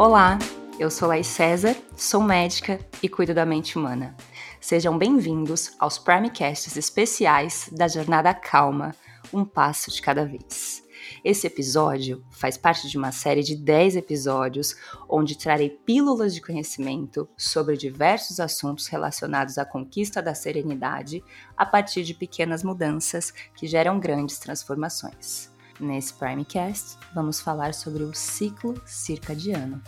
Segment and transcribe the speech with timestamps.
[0.00, 0.38] Olá,
[0.78, 4.16] eu sou Laís César, sou médica e cuido da mente humana.
[4.60, 8.94] Sejam bem-vindos aos Primecasts especiais da Jornada Calma,
[9.32, 10.84] um passo de cada vez.
[11.24, 14.76] Esse episódio faz parte de uma série de 10 episódios
[15.08, 21.24] onde trarei pílulas de conhecimento sobre diversos assuntos relacionados à conquista da serenidade
[21.56, 25.50] a partir de pequenas mudanças que geram grandes transformações.
[25.80, 29.80] Nesse Primecast, vamos falar sobre o ciclo circadiano.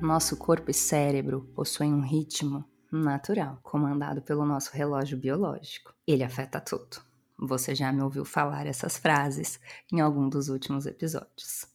[0.00, 5.94] Nosso corpo e cérebro possuem um ritmo natural, comandado pelo nosso relógio biológico.
[6.06, 7.02] Ele afeta tudo.
[7.38, 9.60] Você já me ouviu falar essas frases
[9.92, 11.66] em algum dos últimos episódios.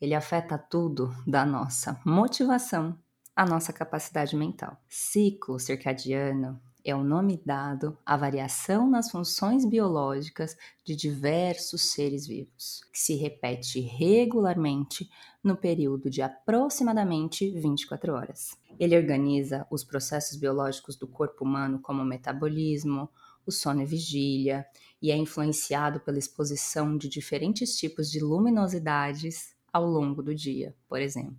[0.00, 2.98] Ele afeta tudo da nossa motivação
[3.34, 4.76] à nossa capacidade mental.
[4.88, 12.82] Ciclo circadiano é o nome dado à variação nas funções biológicas de diversos seres vivos,
[12.92, 15.08] que se repete regularmente
[15.42, 18.56] no período de aproximadamente 24 horas.
[18.78, 23.08] Ele organiza os processos biológicos do corpo humano, como o metabolismo,
[23.46, 24.66] o sono e vigília,
[25.00, 31.00] e é influenciado pela exposição de diferentes tipos de luminosidades ao longo do dia, por
[31.00, 31.36] exemplo,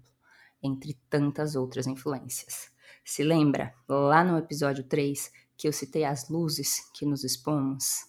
[0.61, 2.72] entre tantas outras influências.
[3.05, 8.05] Se lembra, lá no episódio 3, que eu citei as luzes que nos expomos?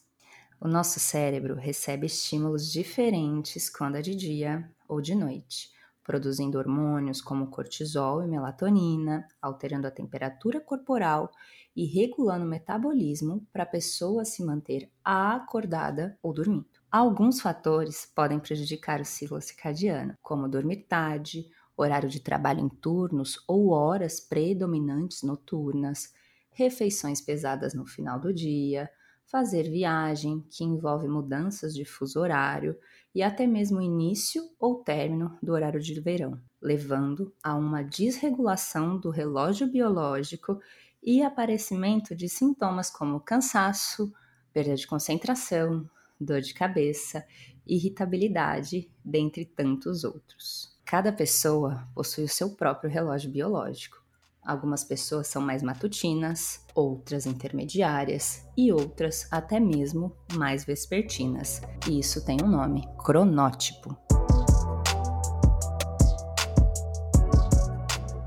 [0.61, 5.69] O nosso cérebro recebe estímulos diferentes quando é de dia ou de noite,
[6.05, 11.29] produzindo hormônios como cortisol e melatonina, alterando a temperatura corporal
[11.75, 16.67] e regulando o metabolismo para a pessoa se manter acordada ou dormindo.
[16.89, 23.43] Alguns fatores podem prejudicar o ciclo circadiano, como dormir tarde, horário de trabalho em turnos
[23.49, 26.13] ou horas predominantes noturnas,
[26.51, 28.91] refeições pesadas no final do dia,
[29.27, 32.79] fazer viagem, que envolve mudanças de fuso horário,
[33.15, 39.11] e até mesmo início ou término do horário de verão, levando a uma desregulação do
[39.11, 40.61] relógio biológico
[41.03, 44.13] e aparecimento de sintomas como cansaço,
[44.53, 45.89] perda de concentração,
[46.21, 47.25] dor de cabeça,
[47.67, 50.74] irritabilidade, dentre tantos outros.
[50.95, 54.01] Cada pessoa possui o seu próprio relógio biológico.
[54.41, 61.61] Algumas pessoas são mais matutinas, outras intermediárias e outras até mesmo mais vespertinas.
[61.91, 63.99] E isso tem um nome: cronótipo.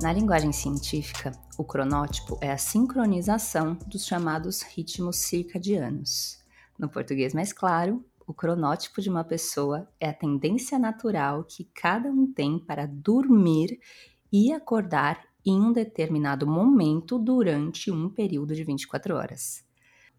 [0.01, 6.43] Na linguagem científica, o cronótipo é a sincronização dos chamados ritmos circadianos.
[6.77, 12.11] No português mais claro, o cronótipo de uma pessoa é a tendência natural que cada
[12.11, 13.79] um tem para dormir
[14.31, 19.65] e acordar em um determinado momento durante um período de 24 horas.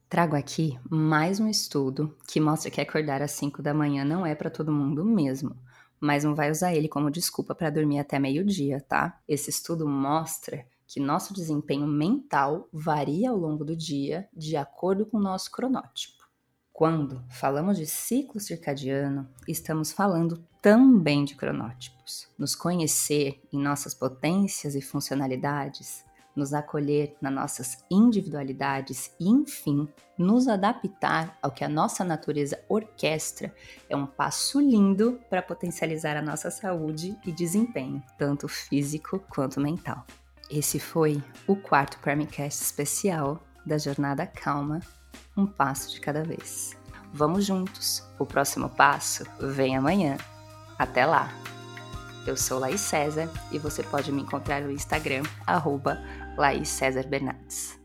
[0.09, 4.35] Trago aqui mais um estudo que mostra que acordar às 5 da manhã não é
[4.35, 5.55] para todo mundo mesmo
[6.01, 9.21] mas não vai usar ele como desculpa para dormir até meio-dia, tá?
[9.27, 15.19] Esse estudo mostra que nosso desempenho mental varia ao longo do dia de acordo com
[15.19, 16.18] o nosso cronótipo.
[16.79, 22.29] Quando falamos de ciclo circadiano, estamos falando também de cronótipos.
[22.39, 26.05] Nos conhecer em nossas potências e funcionalidades
[26.37, 33.53] nos acolher nas nossas individualidades e, enfim, nos adaptar ao que a nossa natureza orquestra
[33.89, 40.07] é um passo lindo para potencializar a nossa saúde e desempenho, tanto físico quanto mental.
[40.49, 44.79] Esse foi o quarto Permicast especial da Jornada Calma,
[45.37, 46.77] um passo de cada vez.
[47.13, 50.17] Vamos juntos, o próximo passo vem amanhã.
[50.79, 51.33] Até lá!
[52.27, 55.99] Eu sou Laís César e você pode me encontrar no Instagram, arroba
[56.37, 57.78] Laís César Bernardes.